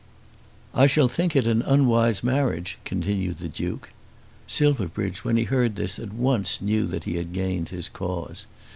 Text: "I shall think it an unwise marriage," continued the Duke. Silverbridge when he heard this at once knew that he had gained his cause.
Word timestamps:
"I 0.73 0.87
shall 0.87 1.07
think 1.07 1.35
it 1.35 1.45
an 1.45 1.61
unwise 1.61 2.23
marriage," 2.23 2.79
continued 2.85 3.37
the 3.37 3.47
Duke. 3.47 3.91
Silverbridge 4.47 5.23
when 5.23 5.37
he 5.37 5.43
heard 5.43 5.75
this 5.75 5.99
at 5.99 6.11
once 6.11 6.59
knew 6.59 6.87
that 6.87 7.03
he 7.03 7.17
had 7.17 7.33
gained 7.33 7.69
his 7.69 7.87
cause. 7.87 8.47